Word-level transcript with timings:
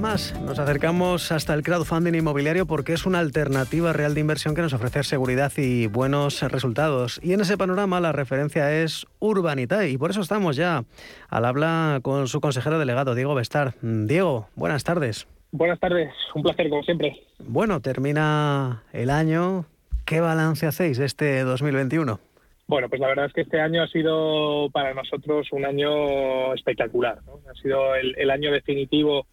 Más 0.00 0.40
nos 0.40 0.58
acercamos 0.58 1.30
hasta 1.30 1.52
el 1.52 1.62
crowdfunding 1.62 2.14
inmobiliario 2.14 2.66
porque 2.66 2.94
es 2.94 3.04
una 3.04 3.18
alternativa 3.18 3.92
real 3.92 4.14
de 4.14 4.20
inversión 4.20 4.54
que 4.54 4.62
nos 4.62 4.72
ofrece 4.72 5.02
seguridad 5.02 5.52
y 5.58 5.88
buenos 5.88 6.42
resultados. 6.42 7.20
Y 7.22 7.34
en 7.34 7.40
ese 7.40 7.58
panorama 7.58 8.00
la 8.00 8.12
referencia 8.12 8.82
es 8.82 9.06
Urbanitae 9.18 9.90
y 9.90 9.98
por 9.98 10.10
eso 10.10 10.22
estamos 10.22 10.56
ya 10.56 10.84
al 11.28 11.44
habla 11.44 12.00
con 12.02 12.28
su 12.28 12.40
consejero 12.40 12.78
delegado, 12.78 13.14
Diego 13.14 13.34
Bestar. 13.34 13.74
Diego, 13.82 14.48
buenas 14.56 14.84
tardes. 14.84 15.28
Buenas 15.52 15.78
tardes, 15.78 16.12
un 16.34 16.42
placer 16.42 16.70
como 16.70 16.82
siempre. 16.82 17.20
Bueno, 17.38 17.80
termina 17.80 18.82
el 18.92 19.10
año. 19.10 19.66
¿Qué 20.06 20.20
balance 20.20 20.66
hacéis 20.66 20.96
de 20.96 21.04
este 21.04 21.42
2021? 21.42 22.18
Bueno, 22.66 22.88
pues 22.88 23.00
la 23.00 23.08
verdad 23.08 23.26
es 23.26 23.32
que 23.34 23.42
este 23.42 23.60
año 23.60 23.82
ha 23.82 23.88
sido 23.88 24.70
para 24.70 24.94
nosotros 24.94 25.48
un 25.52 25.66
año 25.66 26.54
espectacular. 26.54 27.18
Ha 27.50 27.54
sido 27.60 27.94
el 27.94 28.30
año 28.30 28.50
definitivo 28.50 29.26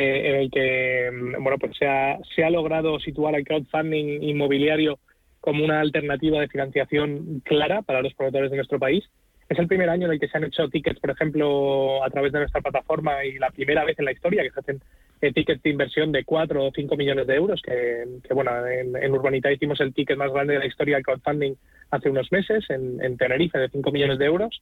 en 0.00 0.36
el 0.36 0.50
que 0.50 1.10
mm, 1.12 1.42
bueno 1.42 1.58
pues 1.58 1.76
se 1.76 1.86
ha, 1.86 2.18
se 2.34 2.44
ha 2.44 2.50
logrado 2.50 2.98
situar 3.00 3.34
el 3.34 3.44
crowdfunding 3.44 4.22
inmobiliario 4.22 4.98
como 5.40 5.64
una 5.64 5.80
alternativa 5.80 6.40
de 6.40 6.48
financiación 6.48 7.40
clara 7.44 7.82
para 7.82 8.02
los 8.02 8.14
promotores 8.14 8.50
de 8.50 8.56
nuestro 8.56 8.78
país. 8.78 9.04
Es 9.48 9.58
el 9.58 9.66
primer 9.66 9.88
año 9.88 10.06
en 10.06 10.12
el 10.12 10.20
que 10.20 10.28
se 10.28 10.36
han 10.36 10.44
hecho 10.44 10.68
tickets, 10.68 11.00
por 11.00 11.10
ejemplo, 11.10 12.04
a 12.04 12.10
través 12.10 12.32
de 12.32 12.40
nuestra 12.40 12.60
plataforma 12.60 13.24
y 13.24 13.38
la 13.38 13.50
primera 13.50 13.82
vez 13.84 13.98
en 13.98 14.04
la 14.04 14.12
historia 14.12 14.42
que 14.42 14.50
se 14.50 14.60
hacen 14.60 14.80
eh, 15.22 15.32
tickets 15.32 15.62
de 15.62 15.70
inversión 15.70 16.12
de 16.12 16.24
4 16.24 16.66
o 16.66 16.70
5 16.74 16.96
millones 16.96 17.26
de 17.26 17.34
euros, 17.36 17.62
que, 17.62 18.04
bueno, 18.34 18.50
en, 18.66 18.94
en, 18.94 19.12
Urbanita 19.12 19.50
hicimos 19.50 19.80
el 19.80 19.94
ticket 19.94 20.18
más 20.18 20.32
grande 20.32 20.52
de 20.52 20.58
la 20.58 20.66
historia 20.66 20.96
del 20.96 21.04
crowdfunding 21.04 21.54
hace 21.90 22.10
unos 22.10 22.30
meses, 22.30 22.68
en, 22.68 23.02
en 23.02 23.16
Tenerife, 23.16 23.58
de 23.58 23.70
5 23.70 23.90
millones 23.90 24.18
de 24.18 24.26
euros. 24.26 24.60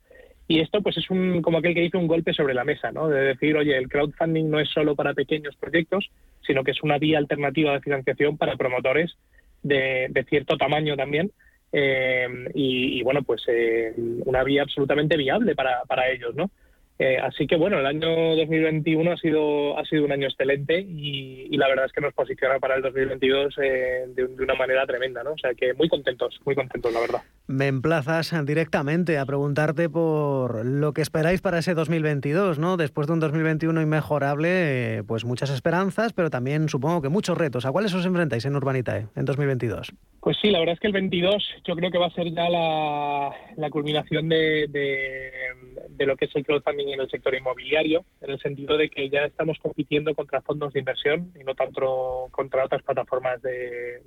Y 0.48 0.61
esto 0.61 0.80
pues 0.80 0.97
es 0.97 1.11
un, 1.11 1.42
como 1.42 1.58
aquel 1.58 1.75
que 1.75 1.80
dice 1.80 1.97
un 1.97 2.06
golpe 2.06 2.33
sobre 2.33 2.55
la 2.55 2.64
mesa, 2.64 2.92
¿no? 2.92 3.08
De 3.08 3.20
decir, 3.20 3.56
oye, 3.56 3.77
el 3.77 3.89
crowdfunding 3.89 4.48
no 4.48 4.61
es 4.61 4.69
solo 4.69 4.94
para 4.94 5.14
pequeños 5.14 5.56
proyectos, 5.56 6.08
sino 6.47 6.62
que 6.62 6.70
es 6.70 6.83
una 6.83 6.98
vía 6.98 7.19
alternativa 7.19 7.72
de 7.72 7.80
financiación 7.80 8.36
para 8.36 8.56
promotores 8.56 9.16
de, 9.62 10.25
cierto 10.28 10.56
tamaño 10.56 10.97
también. 10.97 11.33
Eh, 11.72 12.28
y, 12.55 13.03
bueno, 13.03 13.22
pues 13.22 13.42
eh, 13.48 13.92
una 14.25 14.44
vía 14.44 14.62
absolutamente 14.62 15.16
viable 15.16 15.56
para, 15.56 15.83
para 15.84 16.08
ellos, 16.11 16.34
¿no? 16.34 16.50
Eh, 16.98 17.19
así 17.19 17.47
que 17.47 17.56
bueno, 17.56 17.78
el 17.78 17.84
año 17.84 18.36
2021 18.36 19.12
ha 19.12 19.16
sido 19.19 19.78
ha 19.78 19.84
sido 19.84 20.06
un 20.06 20.12
año 20.12 20.28
excelente 20.28 20.81
y, 20.81 21.55
la 21.56 21.69
verdad 21.69 21.86
es 21.86 21.92
que 21.92 22.00
nos 22.00 22.14
posiciona 22.14 22.58
para 22.58 22.77
el 22.77 22.83
2022 22.83 23.55
eh, 23.62 24.05
de, 24.14 24.25
una 24.25 24.55
manera 24.55 24.86
tremenda, 24.86 25.22
¿no? 25.22 25.33
O 25.33 25.38
sea 25.38 25.53
que 25.55 25.75
muy 25.75 25.88
contentos, 25.88 26.41
muy 26.44 26.55
contentos, 26.55 26.92
la 26.92 27.00
verdad. 27.00 27.22
Me 27.48 27.69
emplazas 27.69 28.34
directamente 28.44 29.19
a 29.19 29.25
preguntarte 29.25 29.89
por 29.89 30.66
lo 30.66 30.92
que 30.92 31.00
esperáis 31.00 31.41
para 31.41 31.58
ese 31.58 31.75
2022, 31.75 32.58
¿no? 32.58 32.77
Después 32.77 33.06
de 33.06 33.12
un 33.12 33.20
2021 33.20 33.80
inmejorable, 33.80 35.05
pues 35.06 35.25
muchas 35.25 35.50
esperanzas, 35.50 36.12
pero 36.12 36.28
también 36.28 36.69
supongo 36.69 37.03
que 37.03 37.08
muchos 37.08 37.38
retos. 37.38 37.64
¿A 37.64 37.70
cuáles 37.70 37.94
os 37.94 38.05
enfrentáis 38.05 38.44
en 38.47 38.56
Urbanitae 38.56 39.06
en 39.14 39.25
2022? 39.25 39.92
Pues 40.20 40.36
sí, 40.42 40.50
la 40.50 40.58
verdad 40.58 40.72
es 40.72 40.80
que 40.80 40.88
el 40.88 40.92
22 40.92 41.44
yo 41.64 41.77
creo 41.77 41.92
que 41.92 41.98
va 41.98 42.06
a 42.06 42.11
ser 42.11 42.33
ya 42.33 42.48
la, 42.48 43.70
culminación 43.70 44.28
de, 44.28 44.66
de, 44.69 46.05
lo 46.05 46.16
que 46.16 46.25
es 46.25 46.34
el 46.34 46.44
crowdfunding 46.44 46.88
en 46.88 47.00
el 47.00 47.08
sector 47.08 47.33
inmobiliario, 47.33 48.05
en 48.22 48.31
el 48.31 48.41
sentido 48.41 48.76
de 48.76 48.91
que 48.91 49.09
ya 49.09 49.20
estamos 49.20 49.56
compitiendo 49.59 50.16
contra 50.16 50.43
fondos 50.43 50.72
de 50.72 50.81
inversión 50.81 51.32
y 51.41 51.44
no 51.44 51.54
tanto 51.54 52.26
contra 52.32 52.65
otras 52.65 52.82
plataformas 52.82 53.41
de, 53.41 54.03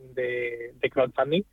crowdfunding. 0.91 1.43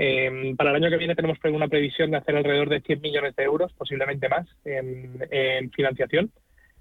Em, 0.00 0.56
para 0.56 0.70
el 0.70 0.76
año 0.76 0.90
que 0.90 0.96
viene 0.96 1.16
tenemos 1.16 1.38
una 1.42 1.66
previsión 1.66 2.12
de 2.12 2.18
hacer 2.18 2.36
alrededor 2.36 2.68
de 2.68 2.80
100 2.80 3.00
millones 3.00 3.34
de 3.34 3.42
euros, 3.42 3.72
posiblemente 3.72 4.28
más, 4.28 4.46
en, 4.64 5.70
financiación. 5.72 6.30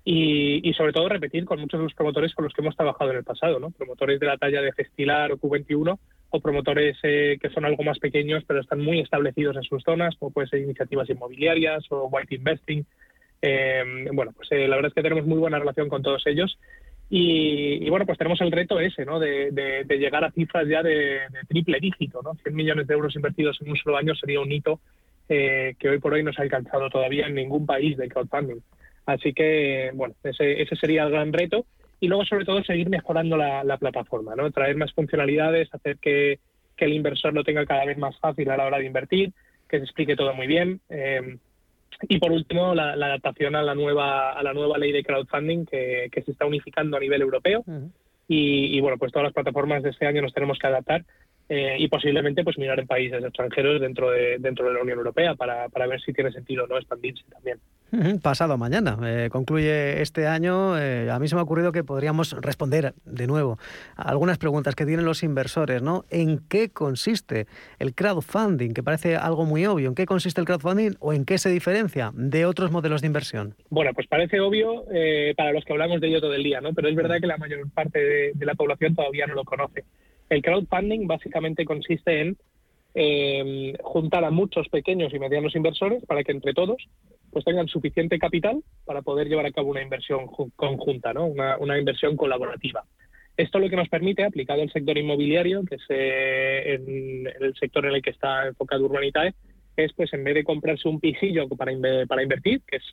Y, 0.10 0.72
sobre 0.78 0.94
todo 0.94 1.10
repetir 1.10 1.44
con 1.44 1.60
muchos 1.60 1.80
de 1.80 1.84
los 1.84 1.94
promotores 1.94 2.34
con 2.34 2.46
los 2.46 2.54
que 2.54 2.62
hemos 2.62 2.78
trabajado 2.78 3.12
en 3.12 3.18
el 3.18 3.24
pasado, 3.26 3.60
¿no? 3.60 3.72
promotores 3.72 4.22
de 4.22 4.28
la 4.28 4.38
talla 4.38 4.62
de 4.62 4.72
Festilar 4.72 5.34
o 5.34 5.38
Q21 5.38 6.00
o 6.30 6.40
promotores 6.40 6.98
eh, 7.04 7.38
que 7.42 7.50
son 7.50 7.66
algo 7.66 7.84
más 7.84 8.00
pequeños 8.00 8.44
pero 8.48 8.62
están 8.62 8.80
muy 8.80 9.00
establecidos 9.00 9.58
en 9.58 9.64
sus 9.64 9.84
zonas, 9.84 10.16
como 10.18 10.32
puede 10.32 10.48
ser 10.48 10.62
iniciativas 10.62 11.10
inmobiliarias 11.10 11.84
o 11.90 12.08
white 12.08 12.36
investing. 12.36 12.86
Eh, 13.42 14.08
bueno, 14.14 14.32
pues 14.34 14.50
eh, 14.52 14.68
la 14.70 14.78
verdad 14.78 14.92
es 14.92 14.96
que 14.96 15.04
tenemos 15.04 15.26
muy 15.26 15.40
buena 15.40 15.60
relación 15.60 15.90
con 15.90 16.02
todos 16.04 16.26
ellos 16.26 16.58
y, 17.10 17.90
bueno, 17.90 18.06
pues 18.06 18.18
tenemos 18.18 18.42
el 18.42 18.52
reto 18.52 18.80
ese, 18.80 19.06
¿no? 19.06 19.20
De, 19.20 19.86
llegar 19.90 20.24
a 20.24 20.32
cifras 20.32 20.68
ya 20.68 20.84
de, 20.84 21.22
triple 21.48 21.80
dígito, 21.80 22.22
¿no? 22.22 22.34
100 22.36 22.56
millones 22.56 22.88
de 22.88 22.94
euros 22.94 23.16
invertidos 23.16 23.58
en 23.62 23.72
un 23.72 23.78
solo 23.78 23.98
año 23.98 24.14
sería 24.16 24.42
un 24.42 24.52
hito 24.52 24.80
que 25.28 25.90
hoy 25.90 26.00
por 26.00 26.14
hoy 26.14 26.24
no 26.24 26.32
se 26.32 26.42
ha 26.42 26.44
alcanzado 26.44 26.90
todavía 26.90 27.28
en 27.28 27.36
ningún 27.36 27.66
país 27.66 27.98
de 27.98 28.08
crowdfunding. 28.08 28.62
Así 29.06 29.34
que, 29.34 29.92
bueno, 29.94 30.16
ese, 30.24 30.62
ese 30.62 30.76
sería 30.76 31.04
el 31.04 31.12
gran 31.12 31.34
reto 31.34 31.66
y 32.00 32.08
luego 32.08 32.26
sobre 32.26 32.46
todo 32.46 32.64
seguir 32.64 32.90
mejorando 32.90 33.38
la, 33.38 33.78
plataforma, 33.78 34.36
¿no? 34.36 34.52
traer 34.52 34.76
más 34.76 34.94
funcionalidades, 34.94 35.74
hacer 35.74 35.98
que, 35.98 36.40
el 36.78 36.94
inversor 36.94 37.34
lo 37.34 37.44
tenga 37.44 37.66
cada 37.66 37.86
vez 37.86 37.98
más 37.98 38.20
fácil 38.20 38.52
a 38.52 38.58
la 38.58 38.68
hora 38.68 38.78
de 38.78 38.86
invertir, 38.86 39.34
que 39.68 39.80
se 39.80 39.84
explique 39.84 40.16
todo 40.16 40.36
muy 40.36 40.46
bien. 40.46 40.80
Eh, 40.90 41.38
y 42.04 42.20
por 42.20 42.32
último, 42.32 42.76
la, 42.76 42.94
adaptación 42.94 43.56
a 43.56 43.64
la 43.64 43.76
nueva 43.76 44.32
a 44.32 44.44
la 44.44 44.54
nueva 44.54 44.78
ley 44.78 44.92
de 44.92 45.04
crowdfunding 45.04 45.66
que, 45.66 46.10
se 46.14 46.32
está 46.32 46.46
unificando 46.46 46.98
a 46.98 47.00
nivel 47.00 47.22
europeo. 47.22 47.64
y, 48.28 48.78
y, 48.78 48.82
bueno, 48.82 48.98
pues 48.98 49.12
todas 49.12 49.26
las 49.26 49.34
plataformas 49.34 49.84
de 49.84 49.90
este 49.90 50.06
año 50.06 50.22
nos 50.22 50.34
tenemos 50.34 50.60
que 50.60 50.68
adaptar 50.68 51.06
eh, 51.50 51.78
y 51.80 51.88
posiblemente 51.88 52.44
pues 52.44 52.58
mirar 52.58 52.78
en 52.80 52.88
países 52.88 53.24
extranjeros 53.24 53.80
dentro 53.80 54.12
de 54.12 54.38
dentro 54.38 54.68
de 54.68 54.74
la 54.74 54.82
Unión 54.82 54.98
Europea 54.98 55.34
para, 55.36 55.70
para 55.70 55.88
ver 55.88 56.02
si 56.02 56.12
tiene 56.12 56.30
sentido 56.32 56.66
o 56.66 56.68
no 56.68 56.78
expandirse 56.78 57.24
también. 57.32 57.58
Pasado 58.22 58.58
mañana 58.58 58.98
eh, 59.06 59.30
concluye 59.30 60.02
este 60.02 60.28
año. 60.28 60.78
Eh, 60.78 61.10
a 61.10 61.20
mí 61.20 61.30
se 61.30 61.36
me 61.36 61.40
ha 61.40 61.46
ocurrido 61.46 61.72
que 61.72 61.86
podríamos 61.86 62.34
responder 62.42 62.96
de 63.06 63.28
nuevo 63.28 63.60
a 63.96 64.10
algunas 64.10 64.38
preguntas 64.38 64.76
que 64.76 64.86
tienen 64.86 65.06
los 65.06 65.24
inversores, 65.24 65.82
¿no? 65.82 66.04
¿En 66.10 66.40
qué 66.50 66.70
consiste 66.70 67.48
el 67.80 67.96
crowdfunding? 67.96 68.74
Que 68.74 68.84
parece 68.84 69.16
algo 69.16 69.46
muy 69.46 69.66
obvio. 69.66 69.88
¿En 69.88 69.96
qué 69.96 70.06
consiste 70.06 70.42
el 70.42 70.48
crowdfunding 70.48 70.96
o 71.00 71.14
en 71.14 71.24
qué 71.24 71.38
se 71.38 71.50
diferencia 71.50 72.12
de 72.14 72.46
otros 72.46 72.72
modelos 72.72 73.00
de 73.00 73.08
inversión? 73.08 73.56
Bueno, 73.70 73.92
pues 73.94 74.08
parece 74.08 74.42
obvio 74.42 74.84
para 75.38 75.54
los 75.54 75.64
que 75.64 75.72
hablamos 75.72 76.02
de 76.02 76.08
ello 76.08 76.20
todo 76.20 76.34
el 76.34 76.44
día, 76.44 76.60
¿no? 76.60 76.74
Pero 76.74 76.90
es 76.90 76.96
verdad 76.96 77.22
que 77.22 77.28
la 77.28 77.38
mayor 77.38 77.70
parte 77.72 78.34
de 78.34 78.46
la 78.46 78.56
población 78.56 78.96
todavía 78.96 79.28
no 79.28 79.36
lo 79.36 79.46
conoce. 79.46 79.86
El 80.30 80.42
crowdfunding 80.42 81.08
básicamente 81.08 81.66
consiste 81.66 82.22
en 82.22 82.38
em, 82.94 83.74
juntar 83.82 84.24
a 84.24 84.32
muchos 84.32 84.68
pequeños 84.70 85.14
y 85.14 85.20
medianos 85.20 85.56
inversores 85.56 86.04
para 86.06 86.24
que 86.24 86.32
entre 86.32 86.54
todos 86.54 86.78
pues 87.32 87.46
tengan 87.46 87.68
suficiente 87.68 88.18
capital 88.18 88.64
para 88.86 89.02
poder 89.02 89.28
llevar 89.28 89.46
a 89.46 89.52
cabo 89.52 89.70
una 89.70 89.82
inversión 89.82 90.28
conjunta, 90.56 91.14
¿no? 91.14 91.26
una, 91.26 91.78
inversión 91.78 92.16
colaborativa. 92.16 92.84
Esto 93.36 93.60
lo 93.60 93.70
que 93.70 93.76
nos 93.76 93.90
permite, 93.90 94.24
aplicado 94.24 94.64
al 94.64 94.72
sector 94.72 94.98
inmobiliario, 94.98 95.64
que 95.64 95.76
es 95.76 95.86
el 95.90 97.54
sector 97.60 97.86
en 97.86 97.96
el 97.96 98.02
que 98.02 98.10
está 98.10 98.48
enfocado 98.48 98.86
Urbanitae, 98.86 99.36
es 99.76 99.94
pues 99.94 100.12
en 100.14 100.24
vez 100.24 100.34
de 100.34 100.44
comprarse 100.44 100.88
un 100.88 101.00
pisillo 101.00 101.48
para, 101.50 101.72
para 102.08 102.24
invertir, 102.24 102.62
que 102.66 102.78
es 102.78 102.84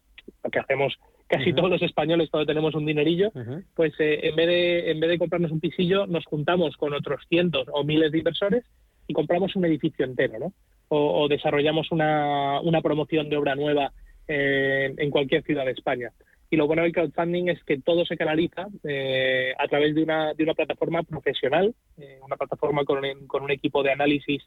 lo 0.43 0.51
que 0.51 0.59
hacemos 0.59 0.99
casi 1.27 1.53
todos 1.53 1.71
los 1.71 1.83
españoles 1.83 2.29
cuando 2.31 2.47
tenemos 2.47 2.75
un 2.75 2.87
dinerillo, 2.87 3.33
pues 3.75 3.93
eh, 3.99 4.21
en, 4.25 4.37
vez 4.37 4.47
de, 4.47 4.91
en 4.91 5.01
vez 5.01 5.11
de 5.11 5.19
comprarnos 5.19 5.51
un 5.51 5.61
pisillo, 5.61 6.07
nos 6.07 6.25
juntamos 6.27 6.77
con 6.77 6.93
otros 6.93 7.23
cientos 7.29 7.67
o 7.73 7.85
miles 7.85 8.13
de 8.13 8.19
inversores 8.19 8.65
y 9.07 9.15
compramos 9.15 9.57
un 9.57 9.65
edificio 9.65 10.05
entero, 10.05 10.39
¿no? 10.39 10.53
O, 10.89 11.27
desarrollamos 11.29 11.91
una, 11.91 12.61
una, 12.61 12.81
promoción 12.81 13.29
de 13.29 13.37
obra 13.37 13.57
nueva 13.57 13.93
eh, 14.29 14.95
en 14.97 15.11
cualquier 15.11 15.43
ciudad 15.43 15.65
de 15.65 15.73
España. 15.73 16.13
Y 16.51 16.57
lo 16.57 16.67
bueno 16.67 16.83
del 16.83 16.93
crowdfunding 16.93 17.49
es 17.49 17.65
que 17.65 17.81
todo 17.81 18.05
se 18.05 18.17
canaliza 18.17 18.69
eh, 18.85 19.55
a 19.59 19.67
través 19.67 19.95
de 19.95 20.03
una, 20.03 20.35
de 20.35 20.45
una 20.45 20.55
plataforma 20.55 21.03
profesional, 21.03 21.75
una 22.23 22.37
plataforma 22.37 22.85
con, 22.85 23.01
con, 23.27 23.43
un 23.43 23.51
equipo 23.51 23.83
de 23.83 23.93
análisis 23.93 24.43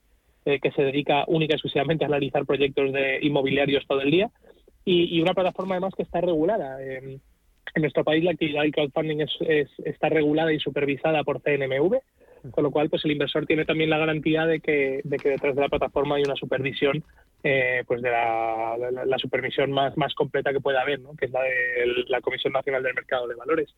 que 0.45 0.71
se 0.71 0.81
dedica 0.81 1.25
única 1.27 1.55
y 1.55 1.55
exclusivamente 1.55 2.05
a 2.05 2.07
analizar 2.07 2.45
proyectos 2.45 2.93
de 2.93 3.19
inmobiliarios 3.21 3.85
todo 3.85 3.99
el 3.99 4.11
día 4.11 4.31
y, 4.89 5.21
una 5.21 5.33
plataforma 5.33 5.75
además 5.75 5.93
que 5.95 6.03
está 6.03 6.21
regulada. 6.21 6.81
en 6.81 7.21
nuestro 7.75 8.03
país 8.03 8.23
la 8.23 8.31
actividad 8.31 8.61
del 8.61 8.71
crowdfunding 8.71 9.19
es, 9.21 9.69
está 9.83 10.09
regulada 10.09 10.53
y 10.53 10.59
supervisada 10.59 11.23
por 11.23 11.41
CNMV, 11.41 11.99
con 12.51 12.63
lo 12.63 12.71
cual 12.71 12.89
pues 12.89 13.03
el 13.03 13.11
inversor 13.11 13.45
tiene 13.45 13.65
también 13.65 13.89
la 13.89 13.97
garantía 13.97 14.45
de 14.45 14.61
que, 14.61 15.01
de 15.03 15.17
que 15.17 15.29
detrás 15.29 15.55
de 15.55 15.61
la 15.61 15.69
plataforma 15.69 16.15
hay 16.15 16.23
una 16.23 16.35
supervisión 16.35 17.03
eh, 17.43 17.83
pues 17.85 18.01
de 18.01 18.09
la, 18.09 18.77
la, 19.05 19.17
supervisión 19.17 19.71
más, 19.71 19.95
más 19.97 20.13
completa 20.15 20.53
que 20.53 20.61
pueda 20.61 20.81
haber, 20.81 21.01
¿no? 21.01 21.15
que 21.15 21.25
es 21.25 21.31
la 21.31 21.41
de 21.43 22.05
la 22.07 22.21
Comisión 22.21 22.53
Nacional 22.53 22.81
del 22.81 22.95
Mercado 22.95 23.27
de 23.27 23.35
Valores. 23.35 23.75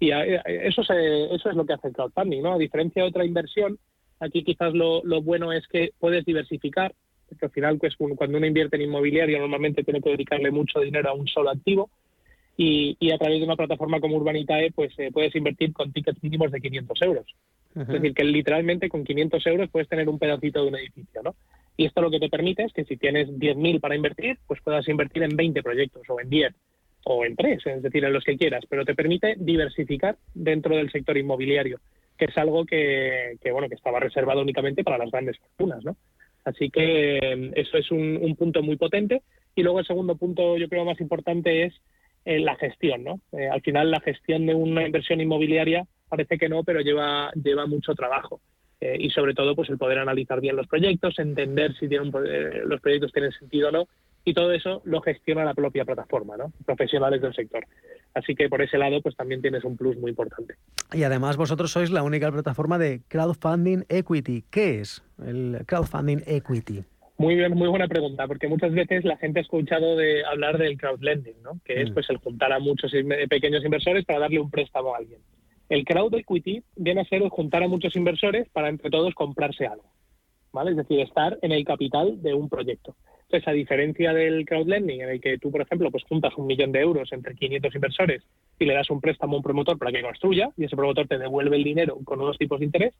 Y 0.00 0.10
eso, 0.10 0.82
eso 0.82 1.50
es 1.50 1.56
lo 1.56 1.64
que 1.64 1.72
hace 1.72 1.88
el 1.88 1.94
crowdfunding, 1.94 2.42
¿no? 2.42 2.54
A 2.54 2.58
diferencia 2.58 3.02
de 3.02 3.08
otra 3.08 3.24
inversión, 3.24 3.78
aquí 4.20 4.44
quizás 4.44 4.72
lo, 4.72 5.02
lo 5.04 5.22
bueno 5.22 5.52
es 5.52 5.66
que 5.66 5.90
puedes 5.98 6.24
diversificar 6.24 6.94
porque 7.28 7.46
al 7.46 7.52
final 7.52 7.78
pues, 7.78 7.96
cuando 7.96 8.38
uno 8.38 8.46
invierte 8.46 8.76
en 8.76 8.82
inmobiliario 8.82 9.38
normalmente 9.38 9.84
tiene 9.84 10.00
que 10.00 10.10
dedicarle 10.10 10.50
mucho 10.50 10.80
dinero 10.80 11.10
a 11.10 11.14
un 11.14 11.26
solo 11.28 11.50
activo 11.50 11.90
y, 12.56 12.96
a 13.12 13.18
través 13.18 13.38
de 13.38 13.44
una 13.44 13.56
plataforma 13.56 14.00
como 14.00 14.16
Urbanitae 14.16 14.72
pues 14.72 14.92
eh, 14.98 15.10
puedes 15.12 15.34
invertir 15.36 15.72
con 15.72 15.92
tickets 15.92 16.22
mínimos 16.22 16.50
de 16.50 16.60
500 16.60 17.02
euros. 17.02 17.26
Es 17.76 17.86
decir, 17.86 18.12
que 18.12 18.24
literalmente 18.24 18.88
con 18.88 19.04
500 19.04 19.46
euros 19.46 19.70
puedes 19.70 19.88
tener 19.88 20.08
un 20.08 20.18
pedacito 20.18 20.62
de 20.62 20.68
un 20.68 20.76
edificio, 20.76 21.22
¿no? 21.22 21.36
Y 21.76 21.84
esto 21.84 22.00
lo 22.00 22.10
que 22.10 22.18
te 22.18 22.28
permite 22.28 22.64
es 22.64 22.72
que 22.72 22.84
si 22.84 22.96
tienes 22.96 23.28
10.000 23.28 23.78
para 23.78 23.94
invertir, 23.94 24.38
pues 24.48 24.60
puedas 24.62 24.88
invertir 24.88 25.22
en 25.22 25.36
20 25.36 25.62
proyectos 25.62 26.02
o 26.08 26.20
en 26.20 26.28
10 26.28 26.52
o 27.04 27.24
en 27.24 27.36
3, 27.36 27.66
es 27.66 27.82
decir, 27.82 28.04
en 28.04 28.12
los 28.12 28.24
que 28.24 28.36
quieras, 28.36 28.64
pero 28.68 28.84
te 28.84 28.96
permite 28.96 29.36
diversificar 29.38 30.16
dentro 30.34 30.76
del 30.76 30.90
sector 30.90 31.16
inmobiliario, 31.16 31.80
que 32.18 32.26
es 32.26 32.36
algo 32.36 32.66
que, 32.66 33.38
bueno, 33.52 33.68
que 33.68 33.76
estaba 33.76 34.00
reservado 34.00 34.42
únicamente 34.42 34.82
para 34.82 34.98
las 34.98 35.10
grandes 35.10 35.38
fortunas, 35.38 35.84
¿no? 35.84 35.96
Así 36.48 36.70
que 36.70 37.18
eh, 37.18 37.52
eso 37.54 37.78
es 37.78 37.90
un, 37.90 38.18
un 38.20 38.36
punto 38.36 38.62
muy 38.62 38.76
potente. 38.76 39.22
Y 39.54 39.62
luego 39.62 39.80
el 39.80 39.86
segundo 39.86 40.16
punto, 40.16 40.56
yo 40.56 40.68
creo 40.68 40.84
más 40.84 41.00
importante, 41.00 41.64
es 41.64 41.74
la 42.36 42.56
gestión, 42.56 43.04
¿no? 43.04 43.20
Eh, 43.32 43.48
al 43.48 43.62
final 43.62 43.90
la 43.90 44.00
gestión 44.00 44.46
de 44.46 44.54
una 44.54 44.84
inversión 44.84 45.20
inmobiliaria 45.20 45.86
parece 46.08 46.38
que 46.38 46.48
no, 46.48 46.62
pero 46.62 46.80
lleva, 46.80 47.32
mucho 47.66 47.94
trabajo. 47.94 48.40
Eh, 48.80 48.96
y 49.00 49.10
sobre 49.10 49.34
todo 49.34 49.56
pues 49.56 49.68
el 49.70 49.78
poder 49.78 49.98
analizar 49.98 50.40
bien 50.40 50.54
los 50.54 50.68
proyectos, 50.68 51.18
entender 51.18 51.74
si 51.78 51.88
tienen, 51.88 52.12
eh, 52.26 52.62
los 52.64 52.80
proyectos 52.80 53.12
tienen 53.12 53.32
sentido 53.32 53.68
o 53.68 53.72
no, 53.72 53.88
y 54.24 54.34
todo 54.34 54.52
eso 54.52 54.82
lo 54.84 55.00
gestiona 55.00 55.44
la 55.44 55.54
propia 55.54 55.84
plataforma, 55.84 56.36
¿no? 56.36 56.52
profesionales 56.64 57.20
del 57.20 57.34
sector. 57.34 57.64
Así 58.14 58.34
que 58.34 58.48
por 58.48 58.62
ese 58.62 58.78
lado 58.78 59.00
pues 59.02 59.16
también 59.16 59.42
tienes 59.42 59.64
un 59.64 59.76
plus 59.76 59.96
muy 59.98 60.10
importante. 60.10 60.54
Y 60.92 61.02
además 61.02 61.36
vosotros 61.36 61.70
sois 61.70 61.90
la 61.90 62.02
única 62.02 62.30
plataforma 62.32 62.78
de 62.78 63.02
crowdfunding 63.08 63.84
equity. 63.88 64.44
¿Qué 64.50 64.80
es 64.80 65.02
el 65.24 65.64
crowdfunding 65.66 66.22
equity? 66.26 66.84
Muy 67.18 67.34
bien, 67.34 67.52
muy 67.54 67.68
buena 67.68 67.88
pregunta, 67.88 68.28
porque 68.28 68.46
muchas 68.46 68.72
veces 68.72 69.04
la 69.04 69.16
gente 69.16 69.40
ha 69.40 69.42
escuchado 69.42 69.96
de 69.96 70.24
hablar 70.24 70.56
del 70.56 70.78
crowdlending, 70.78 71.42
¿no? 71.42 71.58
que 71.64 71.82
es 71.82 71.90
mm. 71.90 71.94
pues 71.94 72.08
el 72.10 72.18
juntar 72.18 72.52
a 72.52 72.60
muchos 72.60 72.92
pequeños 73.28 73.64
inversores 73.64 74.04
para 74.04 74.20
darle 74.20 74.38
un 74.38 74.50
préstamo 74.50 74.94
a 74.94 74.98
alguien. 74.98 75.20
El 75.68 75.84
crowd 75.84 76.14
equity 76.14 76.62
viene 76.76 77.00
a 77.00 77.04
ser 77.04 77.22
el 77.22 77.28
juntar 77.28 77.64
a 77.64 77.68
muchos 77.68 77.94
inversores 77.96 78.48
para 78.50 78.68
entre 78.68 78.88
todos 78.88 79.14
comprarse 79.14 79.66
algo, 79.66 79.90
¿vale? 80.52 80.72
Es 80.72 80.76
decir, 80.76 81.00
estar 81.00 81.38
en 81.42 81.52
el 81.52 81.64
capital 81.64 82.22
de 82.22 82.34
un 82.34 82.48
proyecto. 82.48 82.94
Entonces, 83.22 83.46
a 83.46 83.52
diferencia 83.52 84.14
del 84.14 84.46
crowdlending, 84.46 85.02
en 85.02 85.10
el 85.10 85.20
que 85.20 85.36
tú, 85.36 85.50
por 85.50 85.60
ejemplo, 85.60 85.90
pues 85.90 86.02
juntas 86.04 86.32
un 86.38 86.46
millón 86.46 86.72
de 86.72 86.80
euros 86.80 87.12
entre 87.12 87.34
500 87.34 87.74
inversores 87.74 88.22
y 88.58 88.64
le 88.64 88.74
das 88.74 88.88
un 88.88 89.00
préstamo 89.00 89.34
a 89.34 89.36
un 89.36 89.42
promotor 89.42 89.78
para 89.78 89.92
que 89.92 90.02
construya 90.02 90.50
y 90.56 90.64
ese 90.64 90.76
promotor 90.76 91.06
te 91.06 91.18
devuelve 91.18 91.56
el 91.56 91.64
dinero 91.64 91.98
con 92.04 92.20
unos 92.20 92.38
tipos 92.38 92.58
de 92.58 92.66
interés, 92.66 92.94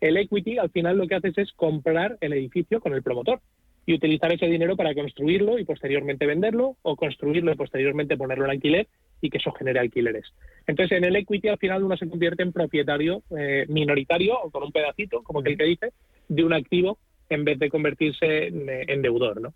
el 0.00 0.16
equity 0.16 0.58
al 0.58 0.70
final 0.70 0.98
lo 0.98 1.06
que 1.06 1.14
haces 1.14 1.38
es 1.38 1.52
comprar 1.52 2.18
el 2.20 2.32
edificio 2.32 2.80
con 2.80 2.92
el 2.92 3.02
promotor 3.02 3.40
y 3.86 3.94
utilizar 3.94 4.32
ese 4.32 4.46
dinero 4.46 4.76
para 4.76 4.94
construirlo 4.94 5.58
y 5.58 5.64
posteriormente 5.64 6.26
venderlo 6.26 6.76
o 6.82 6.96
construirlo 6.96 7.52
y 7.52 7.56
posteriormente 7.56 8.16
ponerlo 8.16 8.44
en 8.44 8.50
alquiler 8.50 8.88
y 9.20 9.30
que 9.30 9.38
eso 9.38 9.52
genere 9.52 9.78
alquileres. 9.78 10.32
Entonces, 10.66 10.98
en 10.98 11.04
el 11.04 11.16
equity 11.16 11.48
al 11.48 11.58
final 11.58 11.84
uno 11.84 11.96
se 11.96 12.08
convierte 12.08 12.42
en 12.42 12.52
propietario 12.52 13.22
eh, 13.36 13.64
minoritario 13.68 14.38
o 14.40 14.50
con 14.50 14.64
un 14.64 14.72
pedacito, 14.72 15.22
como 15.22 15.40
aquel 15.40 15.56
que 15.56 15.64
dice, 15.64 15.92
de 16.34 16.44
un 16.44 16.52
activo 16.52 16.98
en 17.28 17.44
vez 17.44 17.58
de 17.58 17.70
convertirse 17.70 18.48
en, 18.48 19.02
deudor, 19.02 19.40
¿no? 19.40 19.54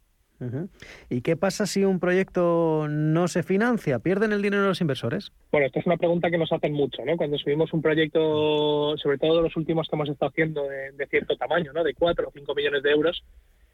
¿Y 1.08 1.22
qué 1.22 1.36
pasa 1.36 1.64
si 1.64 1.84
un 1.84 1.98
proyecto 1.98 2.86
no 2.88 3.26
se 3.26 3.42
financia? 3.42 4.00
¿Pierden 4.00 4.32
el 4.32 4.42
dinero 4.42 4.66
los 4.66 4.82
inversores? 4.82 5.32
Bueno, 5.50 5.66
esta 5.66 5.80
es 5.80 5.86
una 5.86 5.96
pregunta 5.96 6.30
que 6.30 6.36
nos 6.36 6.52
hacen 6.52 6.74
mucho, 6.74 7.04
¿no? 7.06 7.16
Cuando 7.16 7.38
subimos 7.38 7.72
un 7.72 7.80
proyecto, 7.80 8.96
sobre 8.98 9.16
todo 9.16 9.40
los 9.40 9.56
últimos 9.56 9.88
que 9.88 9.96
hemos 9.96 10.10
estado 10.10 10.30
haciendo 10.30 10.64
de, 10.64 10.92
de 10.92 11.06
cierto 11.06 11.36
tamaño, 11.36 11.72
¿no? 11.72 11.82
De 11.82 11.94
4 11.94 12.28
o 12.28 12.32
5 12.32 12.54
millones 12.54 12.82
de 12.82 12.90
euros, 12.90 13.22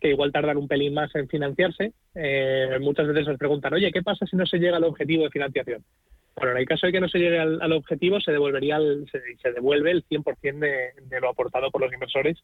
que 0.02 0.10
igual 0.10 0.32
tardan 0.32 0.58
un 0.58 0.68
pelín 0.68 0.92
más 0.92 1.14
en 1.14 1.28
financiarse. 1.28 1.92
Eh, 2.14 2.76
muchas 2.80 3.06
veces 3.06 3.26
nos 3.28 3.38
preguntan, 3.38 3.72
oye, 3.72 3.90
¿qué 3.92 4.02
pasa 4.02 4.26
si 4.26 4.36
no 4.36 4.44
se 4.44 4.58
llega 4.58 4.76
al 4.76 4.84
objetivo 4.84 5.24
de 5.24 5.30
financiación? 5.30 5.84
Bueno, 6.34 6.52
en 6.52 6.58
el 6.58 6.66
caso 6.66 6.86
de 6.86 6.92
que 6.92 7.00
no 7.00 7.08
se 7.08 7.18
llegue 7.18 7.38
al, 7.38 7.72
objetivo, 7.72 8.20
se 8.20 8.32
devolvería 8.32 8.78
se, 9.10 9.52
devuelve 9.52 9.92
el 9.92 10.04
100% 10.04 10.58
de, 10.58 11.20
lo 11.20 11.30
aportado 11.30 11.70
por 11.70 11.82
los 11.82 11.92
inversores. 11.92 12.42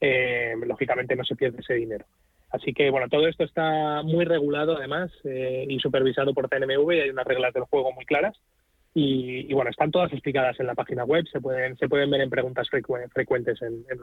Eh, 0.00 0.54
lógicamente 0.66 1.16
no 1.16 1.24
se 1.24 1.36
pierde 1.36 1.60
ese 1.60 1.74
dinero. 1.74 2.04
Así 2.50 2.72
que, 2.72 2.90
bueno, 2.90 3.08
todo 3.08 3.26
esto 3.28 3.44
está 3.44 4.02
muy 4.02 4.24
regulado 4.24 4.76
además 4.76 5.10
eh, 5.24 5.66
y 5.68 5.78
supervisado 5.80 6.32
por 6.32 6.48
TNMV 6.48 6.92
y 6.92 7.00
hay 7.00 7.10
unas 7.10 7.26
reglas 7.26 7.52
del 7.52 7.64
juego 7.64 7.92
muy 7.92 8.04
claras. 8.04 8.36
Y, 8.94 9.52
bueno, 9.52 9.70
están 9.70 9.92
todas 9.92 10.12
explicadas 10.12 10.58
en 10.58 10.66
la 10.66 10.74
página 10.74 11.04
web, 11.04 11.24
se 11.30 11.40
pueden, 11.40 11.76
se 11.76 11.88
pueden 11.88 12.10
ver 12.10 12.22
en 12.22 12.30
preguntas 12.30 12.66
frecuentes 12.68 13.62
en, 13.62 13.84
en. 13.88 13.98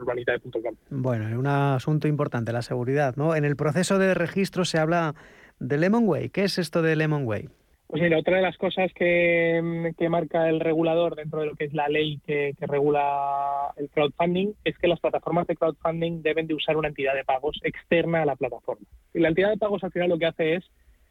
Bueno, 0.88 1.28
es 1.28 1.34
un 1.34 1.46
asunto 1.46 2.08
importante, 2.08 2.52
la 2.52 2.62
seguridad, 2.62 3.14
¿no? 3.16 3.34
En 3.34 3.44
el 3.44 3.56
proceso 3.56 3.98
de 3.98 4.14
registro 4.14 4.64
se 4.64 4.78
habla 4.78 5.14
de 5.58 5.76
Lemonway. 5.76 6.30
¿Qué 6.30 6.44
es 6.44 6.56
esto 6.56 6.80
de 6.80 6.96
Lemonway? 6.96 7.50
Pues 7.88 8.02
mira, 8.02 8.18
otra 8.18 8.36
de 8.36 8.42
las 8.42 8.56
cosas 8.56 8.92
que, 8.92 9.94
marca 10.10 10.48
el 10.48 10.58
regulador 10.58 11.14
dentro 11.14 11.40
de 11.40 11.46
lo 11.46 11.54
que 11.54 11.66
es 11.66 11.72
la 11.72 11.88
ley 11.88 12.18
que, 12.26 12.54
que, 12.58 12.66
regula 12.66 13.72
el 13.76 13.88
crowdfunding 13.90 14.54
es 14.64 14.76
que 14.78 14.88
las 14.88 14.98
plataformas 14.98 15.46
de 15.46 15.54
crowdfunding 15.54 16.20
deben 16.22 16.48
de 16.48 16.54
usar 16.54 16.76
una 16.76 16.88
entidad 16.88 17.14
de 17.14 17.24
pagos 17.24 17.60
externa 17.62 18.22
a 18.22 18.26
la 18.26 18.34
plataforma. 18.34 18.86
Y 19.14 19.20
la 19.20 19.28
entidad 19.28 19.50
de 19.50 19.56
pagos 19.56 19.84
al 19.84 19.92
final 19.92 20.08
lo 20.08 20.18
que 20.18 20.26
hace 20.26 20.54
es 20.54 20.64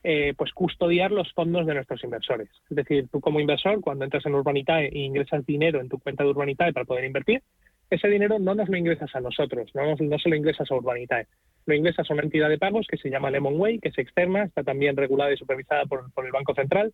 eh, 0.07 0.35
pues 0.37 0.51
custodiar 0.51 1.11
los 1.11 1.33
fondos 1.33 1.65
de 1.65 1.73
nuestros 1.73 2.03
inversores. 2.03 2.49
Es 2.69 2.75
decir, 2.75 3.07
tú 3.11 3.19
como 3.21 3.39
inversor, 3.39 3.81
cuando 3.81 4.05
entras 4.05 4.23
en 4.27 4.35
Urbanitae 4.35 4.89
e 4.89 4.99
ingresas 4.99 5.43
dinero 5.47 5.81
en 5.81 5.89
tu 5.89 5.97
cuenta 5.97 6.23
de 6.23 6.29
Urbanitae 6.29 6.73
para 6.73 6.85
poder 6.85 7.05
invertir, 7.05 7.41
ese 7.89 8.07
dinero 8.07 8.37
no 8.37 8.53
nos 8.53 8.69
lo 8.69 8.77
ingresas 8.77 9.15
a 9.15 9.19
nosotros, 9.19 9.71
no, 9.73 9.95
no 9.95 10.19
se 10.19 10.29
lo 10.29 10.35
ingresas 10.35 10.69
a 10.69 10.75
Urbanitae. 10.75 11.25
Lo 11.65 11.73
ingresas 11.73 12.09
a 12.09 12.13
una 12.13 12.23
entidad 12.23 12.49
de 12.49 12.57
pagos 12.57 12.87
que 12.87 12.97
se 12.97 13.09
llama 13.09 13.31
Lemonway, 13.31 13.79
que 13.79 13.89
es 13.89 13.97
externa, 13.97 14.43
está 14.43 14.63
también 14.63 14.95
regulada 14.95 15.33
y 15.33 15.37
supervisada 15.37 15.85
por, 15.85 16.05
el 16.25 16.31
Banco 16.31 16.53
Central. 16.53 16.93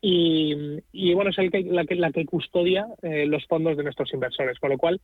Y, 0.00 1.12
bueno, 1.14 1.30
es 1.30 1.38
el 1.38 1.50
que, 1.50 1.62
la, 1.64 1.84
que, 1.84 1.96
la 1.96 2.12
que 2.12 2.24
custodia 2.24 2.86
eh, 3.02 3.26
los 3.26 3.44
fondos 3.46 3.76
de 3.76 3.82
nuestros 3.82 4.12
inversores, 4.14 4.58
con 4.58 4.70
lo 4.70 4.78
cual 4.78 5.00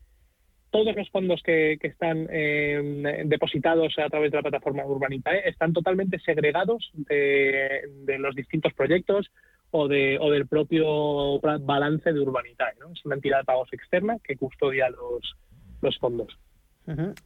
todos 0.74 0.96
los 0.96 1.08
fondos 1.10 1.40
que, 1.44 1.78
están 1.80 2.26
eh, 2.30 3.22
depositados 3.26 3.94
a 3.96 4.08
través 4.08 4.32
de 4.32 4.38
la 4.38 4.42
plataforma 4.42 4.84
Urbanitae 4.84 5.48
están 5.48 5.72
totalmente 5.72 6.18
segregados 6.18 6.90
de, 6.94 7.82
los 8.18 8.34
distintos 8.34 8.72
proyectos 8.72 9.30
o, 9.70 9.86
de, 9.86 10.18
o 10.20 10.32
del 10.32 10.48
propio 10.48 11.38
balance 11.60 12.12
de 12.12 12.18
Urbanitae. 12.18 12.74
Es 12.92 13.04
una 13.04 13.14
entidad 13.14 13.38
de 13.38 13.44
pagos 13.44 13.72
externa 13.72 14.16
que 14.24 14.36
custodia 14.36 14.90
los, 14.90 15.36
los 15.80 15.96
fondos. 15.98 16.36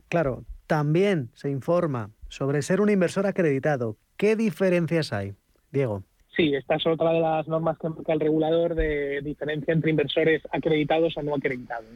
Claro, 0.08 0.44
también 0.68 1.30
se 1.32 1.50
informa 1.50 2.10
sobre 2.28 2.62
ser 2.62 2.80
un 2.80 2.90
inversor 2.90 3.26
acreditado. 3.26 3.96
¿Qué 4.16 4.36
diferencias 4.36 5.12
hay, 5.12 5.32
Diego? 5.72 6.04
Sí, 6.36 6.54
esta 6.54 6.76
es 6.76 6.86
otra 6.86 7.12
de 7.12 7.20
las 7.20 7.48
normas 7.48 7.78
que 7.78 7.88
marca 7.88 8.12
el 8.12 8.20
regulador 8.20 8.76
de 8.76 9.20
diferencia 9.22 9.72
entre 9.72 9.90
inversores 9.90 10.42
acreditados 10.52 11.16
o 11.16 11.22
no 11.22 11.34
acreditados. 11.34 11.86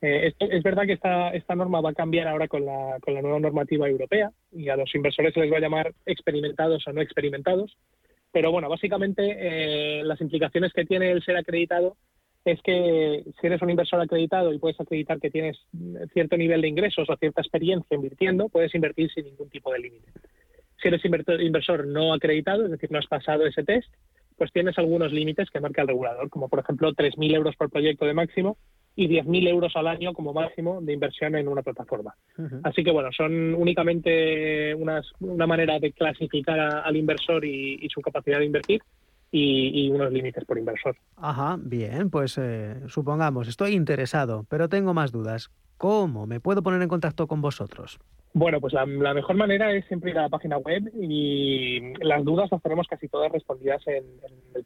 Eh, 0.00 0.32
es, 0.38 0.62
verdad 0.62 0.84
que 0.86 0.92
esta, 0.92 1.30
esta 1.30 1.54
norma 1.54 1.80
va 1.80 1.90
a 1.90 1.94
cambiar 1.94 2.28
ahora 2.28 2.46
con 2.46 2.64
la, 2.64 2.98
con 3.00 3.14
la 3.14 3.22
nueva 3.22 3.40
normativa 3.40 3.88
europea 3.88 4.30
y 4.52 4.68
a 4.68 4.76
los 4.76 4.94
inversores 4.94 5.34
se 5.34 5.40
les 5.40 5.52
va 5.52 5.56
a 5.56 5.60
llamar 5.60 5.92
experimentados 6.06 6.86
o 6.86 6.92
no 6.92 7.00
experimentados. 7.00 7.76
Pero 8.32 8.52
bueno, 8.52 8.68
básicamente 8.68 9.36
eh, 9.38 10.04
las 10.04 10.20
implicaciones 10.20 10.72
que 10.72 10.84
tiene 10.84 11.10
el 11.10 11.22
ser 11.24 11.36
acreditado 11.36 11.96
es 12.44 12.60
que 12.62 13.24
si 13.40 13.46
eres 13.46 13.62
un 13.62 13.70
inversor 13.70 14.00
acreditado 14.00 14.52
y 14.52 14.58
puedes 14.58 14.78
acreditar 14.80 15.18
que 15.20 15.30
tienes 15.30 15.58
cierto 16.12 16.36
nivel 16.36 16.60
de 16.60 16.68
ingresos 16.68 17.08
o 17.08 17.16
cierta 17.16 17.40
experiencia 17.40 17.94
invirtiendo, 17.94 18.48
puedes 18.48 18.74
invertir 18.74 19.10
sin 19.10 19.24
ningún 19.24 19.48
tipo 19.48 19.72
de 19.72 19.78
límite. 19.78 20.08
Si 20.80 20.88
eres 20.88 21.02
inversor 21.04 21.86
no 21.86 22.12
acreditado, 22.12 22.64
es 22.64 22.70
decir, 22.70 22.90
no 22.90 22.98
has 22.98 23.06
pasado 23.06 23.46
ese 23.46 23.64
test, 23.64 23.88
pues 24.36 24.52
tienes 24.52 24.76
algunos 24.78 25.12
límites 25.12 25.48
que 25.50 25.60
marca 25.60 25.82
el 25.82 25.88
regulador, 25.88 26.28
como 26.28 26.48
por 26.48 26.58
ejemplo 26.58 26.92
3.000 26.92 27.34
euros 27.34 27.56
por 27.56 27.70
proyecto 27.70 28.04
de 28.04 28.14
máximo 28.14 28.58
y 28.96 29.08
10.000 29.08 29.48
euros 29.48 29.74
al 29.76 29.88
año 29.88 30.12
como 30.12 30.32
máximo 30.32 30.80
de 30.80 30.92
inversión 30.92 31.34
en 31.36 31.48
una 31.48 31.62
plataforma. 31.62 32.14
Así 32.62 32.84
que 32.84 32.90
bueno, 32.90 33.10
son 33.12 33.54
únicamente 33.54 34.74
unas, 34.74 35.10
una 35.20 35.46
manera 35.46 35.78
de 35.78 35.92
clasificar 35.92 36.58
al 36.60 36.96
inversor 36.96 37.44
y, 37.44 37.88
su 37.88 38.00
capacidad 38.00 38.38
de 38.38 38.46
invertir 38.46 38.82
y, 39.36 39.90
unos 39.90 40.12
límites 40.12 40.44
por 40.44 40.58
inversor. 40.58 40.96
Ajá, 41.16 41.56
bien, 41.58 42.08
pues 42.10 42.38
eh, 42.38 42.76
supongamos, 42.86 43.48
estoy 43.48 43.74
interesado, 43.74 44.46
pero 44.48 44.68
tengo 44.68 44.94
más 44.94 45.10
dudas. 45.10 45.50
¿Cómo 45.76 46.26
me 46.26 46.38
puedo 46.38 46.62
poner 46.62 46.80
en 46.82 46.88
contacto 46.88 47.26
con 47.26 47.40
vosotros? 47.40 47.98
Bueno, 48.36 48.60
pues 48.60 48.72
la, 48.72 48.84
mejor 48.84 49.36
manera 49.36 49.72
es 49.72 49.84
siempre 49.86 50.10
ir 50.10 50.18
a 50.18 50.22
la 50.22 50.28
página 50.28 50.58
web 50.58 50.90
y 51.00 51.94
las 52.02 52.24
dudas 52.24 52.50
las 52.50 52.60
tenemos 52.62 52.88
casi 52.88 53.06
todas 53.06 53.30
respondidas 53.30 53.80
en, 53.86 54.04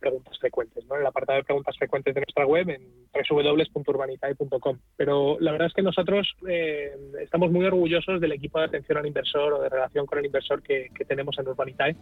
preguntas 0.01 0.39
frecuentes, 0.39 0.87
¿no? 0.87 0.97
en 0.97 1.03
la 1.03 1.11
apartado 1.11 1.37
de 1.39 1.45
preguntas 1.45 1.77
frecuentes 1.77 2.15
de 2.15 2.23
nuestra 2.23 2.47
web 2.47 2.71
en 2.71 2.83
www.urbanitae.com. 3.13 4.79
Pero 4.97 5.37
la 5.41 5.53
verdad 5.53 5.67
es 5.67 5.75
que 5.75 5.83
nosotros 5.83 6.35
eh, 6.49 6.93
estamos 7.21 7.51
muy 7.51 7.67
orgullosos 7.67 8.23
del 8.23 8.33
equipo 8.33 8.59
de 8.59 8.67
atención 8.67 8.99
al 8.99 9.07
inversor 9.07 9.53
o 9.53 9.61
de 9.61 9.69
relación 9.69 10.07
con 10.07 10.19
el 10.19 10.27
inversor 10.27 10.63
que, 10.63 10.89
tenemos 11.07 11.39
en 11.39 11.49
Urbanitae 11.49 11.97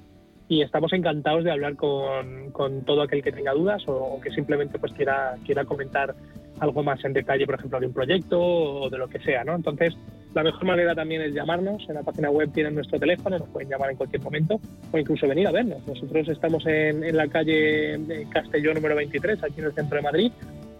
y 0.48 0.62
estamos 0.62 0.92
encantados 0.92 1.44
de 1.44 1.50
hablar 1.50 1.74
con, 1.76 2.52
todo 2.84 3.02
aquel 3.02 3.22
que 3.22 3.32
tenga 3.32 3.52
dudas 3.52 3.82
o, 3.86 4.20
que 4.20 4.30
simplemente 4.30 4.78
pues 4.78 4.92
quiera, 4.92 5.36
quiera 5.44 5.64
comentar 5.64 6.14
algo 6.60 6.82
más 6.82 7.04
en 7.04 7.12
detalle, 7.12 7.46
por 7.46 7.56
ejemplo, 7.56 7.80
de 7.80 7.86
un 7.86 7.92
proyecto 7.92 8.40
o 8.40 8.88
de 8.88 8.98
lo 8.98 9.08
que 9.08 9.18
sea, 9.18 9.44
¿no? 9.44 9.54
Entonces, 9.54 9.94
la 10.34 10.42
mejor 10.42 10.64
manera 10.64 10.94
también 10.94 11.20
es 11.20 11.34
llamarnos. 11.34 11.84
En 11.88 11.96
la 11.96 12.02
página 12.02 12.30
web 12.30 12.50
tienen 12.52 12.74
nuestro 12.74 12.98
teléfono, 12.98 13.38
nos 13.38 13.48
pueden 13.48 13.68
llamar 13.68 13.90
en 13.90 13.96
cualquier 13.96 14.22
momento 14.22 14.60
o 14.90 14.98
incluso 14.98 15.26
venir 15.28 15.48
a 15.48 15.52
vernos. 15.52 15.86
Nosotros 15.86 16.28
estamos 16.28 16.64
en, 16.66 17.04
en 17.04 17.16
la 17.16 17.28
calle 17.28 18.26
Castellón 18.30 18.74
número 18.74 18.94
23, 18.94 19.42
aquí 19.42 19.60
en 19.60 19.66
el 19.66 19.72
centro 19.72 19.96
de 19.96 20.02
Madrid, 20.02 20.32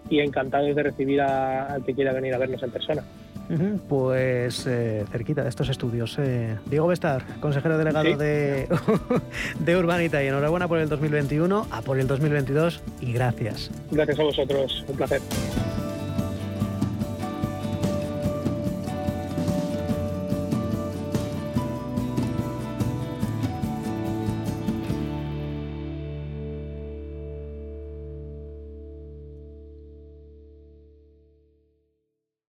y 0.09 0.19
encantados 0.19 0.75
de 0.75 0.83
recibir 0.83 1.21
al 1.21 1.83
que 1.83 1.93
quiera 1.93 2.13
venir 2.13 2.33
a 2.33 2.37
vernos 2.37 2.63
en 2.63 2.71
persona. 2.71 3.03
Pues 3.87 4.65
eh, 4.67 5.05
cerquita 5.11 5.43
de 5.43 5.49
estos 5.49 5.69
estudios. 5.69 6.17
Eh, 6.19 6.57
Diego 6.65 6.87
Bestar, 6.87 7.23
consejero 7.39 7.77
delegado 7.77 8.17
de, 8.17 8.67
de 9.59 9.77
Urbanita, 9.77 10.23
y 10.23 10.27
enhorabuena 10.27 10.67
por 10.67 10.79
el 10.79 10.89
2021, 10.89 11.67
a 11.71 11.81
por 11.81 11.99
el 11.99 12.07
2022 12.07 12.81
y 13.01 13.13
gracias. 13.13 13.71
Gracias 13.91 14.19
a 14.19 14.23
vosotros, 14.23 14.85
un 14.87 14.97
placer. 14.97 15.21